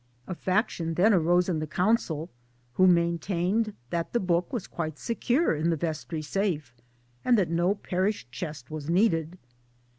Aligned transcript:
A 0.25 0.33
faction 0.33 0.95
then 0.95 1.13
arose 1.13 1.47
in 1.47 1.59
the 1.59 1.67
Council 1.67 2.31
who 2.73 2.87
maintained 2.87 3.75
that 3.91 4.13
the 4.13 4.19
book 4.19 4.51
was 4.51 4.65
quite 4.65 4.97
secure 4.97 5.53
in 5.53 5.69
the 5.69 5.75
Vestry 5.77 6.23
safe; 6.23 6.75
and 7.23 7.37
that 7.37 7.51
no 7.51 7.75
Parish 7.75 8.25
Chest 8.31 8.71
was 8.71 8.89
needed 8.89 9.37